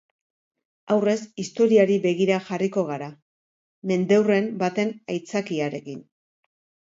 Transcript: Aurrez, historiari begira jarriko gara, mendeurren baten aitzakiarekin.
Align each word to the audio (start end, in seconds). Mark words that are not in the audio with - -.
Aurrez, 0.93 1.17
historiari 1.43 1.97
begira 2.05 2.37
jarriko 2.47 2.85
gara, 2.87 3.09
mendeurren 3.91 4.49
baten 4.63 4.95
aitzakiarekin. 5.17 6.01